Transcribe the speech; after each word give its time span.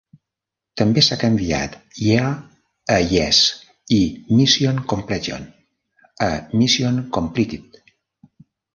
També 0.81 1.01
s'ha 1.07 1.17
canviat 1.23 1.75
"Yeah" 2.05 2.31
a 2.95 2.97
"Yes" 3.13 3.43
i 3.99 4.01
"Mission 4.41 4.83
Completion" 4.97 5.49
a 6.33 6.35
"Mission 6.65 7.03
Completed". 7.21 7.83